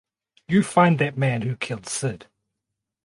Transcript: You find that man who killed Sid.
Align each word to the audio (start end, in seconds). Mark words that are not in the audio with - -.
You 0.47 0.63
find 0.63 0.97
that 0.97 1.15
man 1.15 1.43
who 1.43 1.55
killed 1.55 1.85
Sid. 1.85 2.25